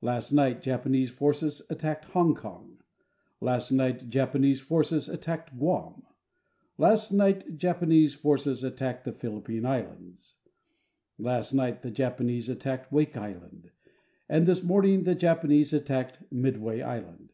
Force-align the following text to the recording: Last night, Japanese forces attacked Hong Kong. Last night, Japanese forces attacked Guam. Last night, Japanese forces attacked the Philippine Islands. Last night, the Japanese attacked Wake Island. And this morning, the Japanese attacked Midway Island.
Last 0.00 0.32
night, 0.32 0.62
Japanese 0.62 1.10
forces 1.10 1.60
attacked 1.68 2.06
Hong 2.12 2.34
Kong. 2.34 2.78
Last 3.42 3.70
night, 3.70 4.08
Japanese 4.08 4.58
forces 4.58 5.06
attacked 5.06 5.54
Guam. 5.58 6.02
Last 6.78 7.12
night, 7.12 7.58
Japanese 7.58 8.14
forces 8.14 8.64
attacked 8.64 9.04
the 9.04 9.12
Philippine 9.12 9.66
Islands. 9.66 10.36
Last 11.18 11.52
night, 11.52 11.82
the 11.82 11.90
Japanese 11.90 12.48
attacked 12.48 12.90
Wake 12.90 13.18
Island. 13.18 13.70
And 14.30 14.46
this 14.46 14.62
morning, 14.62 15.02
the 15.04 15.14
Japanese 15.14 15.74
attacked 15.74 16.20
Midway 16.32 16.80
Island. 16.80 17.32